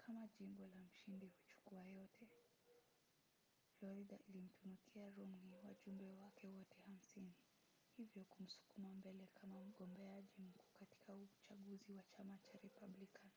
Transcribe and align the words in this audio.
kama 0.00 0.24
jimbo 0.36 0.64
la 0.66 0.80
mshindi-huchukua-yote. 0.82 2.28
florida 3.72 4.16
ilimtunukia 4.28 5.10
romney 5.16 5.58
wajumbe 5.64 6.06
wake 6.10 6.48
wote 6.48 6.76
hamsini 6.86 7.32
hivyo 7.96 8.24
kumsukuma 8.24 8.92
mbele 8.94 9.28
kama 9.34 9.60
mgombeaji 9.60 10.34
mkuu 10.42 10.70
katika 10.78 11.14
uchaguzi 11.14 11.92
wa 11.92 12.02
chama 12.16 12.38
cha 12.38 12.58
republican 12.62 13.30